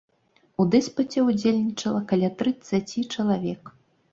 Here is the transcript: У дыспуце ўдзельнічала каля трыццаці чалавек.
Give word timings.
У 0.61 0.65
дыспуце 0.75 1.19
ўдзельнічала 1.27 2.01
каля 2.13 2.33
трыццаці 2.41 3.07
чалавек. 3.19 3.63